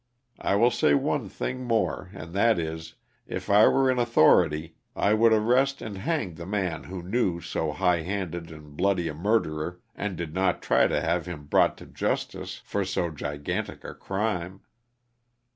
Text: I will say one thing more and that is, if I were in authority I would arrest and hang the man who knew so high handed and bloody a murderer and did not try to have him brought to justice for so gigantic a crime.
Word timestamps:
I 0.39 0.55
will 0.55 0.71
say 0.71 0.95
one 0.95 1.29
thing 1.29 1.63
more 1.63 2.09
and 2.15 2.33
that 2.33 2.57
is, 2.57 2.95
if 3.27 3.51
I 3.51 3.67
were 3.67 3.87
in 3.91 3.99
authority 3.99 4.73
I 4.95 5.13
would 5.13 5.31
arrest 5.31 5.79
and 5.79 5.99
hang 5.99 6.33
the 6.33 6.47
man 6.47 6.85
who 6.85 7.03
knew 7.03 7.39
so 7.39 7.71
high 7.71 8.01
handed 8.01 8.49
and 8.51 8.75
bloody 8.75 9.07
a 9.09 9.13
murderer 9.13 9.79
and 9.93 10.17
did 10.17 10.33
not 10.33 10.59
try 10.63 10.87
to 10.87 10.99
have 10.99 11.27
him 11.27 11.43
brought 11.45 11.77
to 11.77 11.85
justice 11.85 12.63
for 12.65 12.83
so 12.83 13.11
gigantic 13.11 13.83
a 13.83 13.93
crime. 13.93 14.61